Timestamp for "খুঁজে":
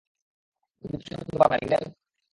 1.19-1.37